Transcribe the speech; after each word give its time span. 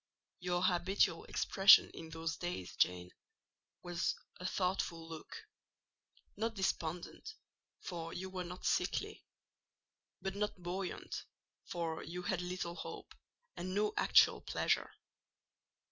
Your 0.39 0.63
habitual 0.63 1.25
expression 1.25 1.91
in 1.91 2.09
those 2.09 2.35
days, 2.35 2.75
Jane, 2.75 3.11
was 3.83 4.15
a 4.39 4.47
thoughtful 4.47 5.07
look; 5.07 5.45
not 6.35 6.55
despondent, 6.55 7.35
for 7.81 8.11
you 8.11 8.27
were 8.31 8.43
not 8.43 8.65
sickly; 8.65 9.23
but 10.19 10.33
not 10.35 10.57
buoyant, 10.63 11.25
for 11.65 12.01
you 12.01 12.23
had 12.23 12.41
little 12.41 12.73
hope, 12.73 13.13
and 13.55 13.75
no 13.75 13.93
actual 13.95 14.41
pleasure. 14.41 14.89